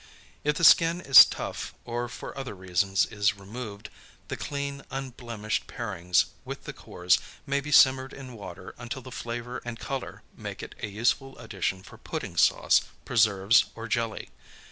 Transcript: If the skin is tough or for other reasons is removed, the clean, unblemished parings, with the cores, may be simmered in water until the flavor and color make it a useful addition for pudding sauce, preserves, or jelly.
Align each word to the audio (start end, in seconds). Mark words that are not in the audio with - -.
If 0.43 0.55
the 0.55 0.63
skin 0.63 0.99
is 0.99 1.25
tough 1.25 1.75
or 1.85 2.09
for 2.09 2.35
other 2.35 2.55
reasons 2.55 3.05
is 3.05 3.37
removed, 3.37 3.91
the 4.29 4.35
clean, 4.35 4.81
unblemished 4.89 5.67
parings, 5.67 6.25
with 6.43 6.63
the 6.63 6.73
cores, 6.73 7.19
may 7.45 7.59
be 7.61 7.71
simmered 7.71 8.11
in 8.11 8.33
water 8.33 8.73
until 8.79 9.03
the 9.03 9.11
flavor 9.11 9.61
and 9.63 9.77
color 9.79 10.23
make 10.35 10.63
it 10.63 10.73
a 10.81 10.87
useful 10.87 11.37
addition 11.37 11.83
for 11.83 11.99
pudding 11.99 12.35
sauce, 12.35 12.81
preserves, 13.05 13.65
or 13.75 13.87
jelly. 13.87 14.29